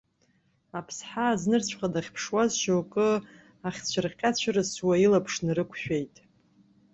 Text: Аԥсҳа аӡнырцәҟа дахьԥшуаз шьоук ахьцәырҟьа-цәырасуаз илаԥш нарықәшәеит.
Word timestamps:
Аԥсҳа 0.77 1.25
аӡнырцәҟа 1.31 1.87
дахьԥшуаз 1.93 2.51
шьоук 2.61 2.93
ахьцәырҟьа-цәырасуаз 3.67 4.99
илаԥш 5.05 5.33
нарықәшәеит. 5.45 6.15